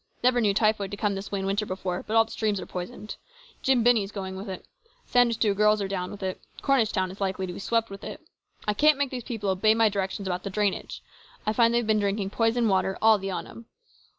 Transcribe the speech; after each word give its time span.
Never 0.23 0.41
knew 0.41 0.55
typhoid 0.55 0.89
to 0.89 0.97
come 0.97 1.13
this 1.13 1.31
way 1.31 1.37
in 1.41 1.45
winter 1.45 1.63
before, 1.63 2.01
but 2.07 2.15
all 2.15 2.25
the 2.25 2.31
streams 2.31 2.59
are 2.59 2.65
poisoned. 2.65 3.17
Jim 3.61 3.83
Binney 3.83 4.01
is 4.01 4.11
going 4.11 4.35
with 4.35 4.49
it. 4.49 4.65
Sanders' 5.05 5.37
two 5.37 5.53
girls 5.53 5.79
are 5.79 5.87
down 5.87 6.09
with 6.09 6.23
it. 6.23 6.41
Cornish 6.63 6.91
town 6.91 7.11
is 7.11 7.21
likely 7.21 7.45
to 7.45 7.53
be 7.53 7.59
swept 7.59 7.91
with 7.91 8.03
it. 8.03 8.19
I 8.67 8.73
can't 8.73 8.97
make 8.97 9.11
these 9.11 9.23
people 9.23 9.51
obey 9.51 9.75
my 9.75 9.89
directions 9.89 10.27
about 10.27 10.41
the 10.41 10.49
drainage. 10.49 11.03
I 11.45 11.53
find 11.53 11.71
they've 11.71 11.85
been 11.85 11.99
drinking 11.99 12.31
poisoned 12.31 12.67
water 12.67 12.97
all 12.99 13.19
the 13.19 13.29
autumn. 13.29 13.67